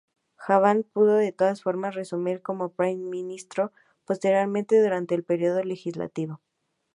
Jagan 0.35 0.81
pudo 0.81 1.13
de 1.17 1.31
todas 1.31 1.61
formas 1.61 1.93
reasumir 1.93 2.41
como 2.41 2.69
Primer 2.73 2.97
Ministro 2.97 3.71
posteriormente 4.03 4.81
durante 4.81 5.13
el 5.13 5.23
periodo 5.23 5.63
legislativo. 5.63 6.41